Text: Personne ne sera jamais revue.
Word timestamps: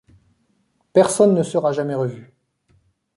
Personne 0.93 1.35
ne 1.35 1.43
sera 1.43 1.73
jamais 1.73 1.93
revue. 1.93 2.33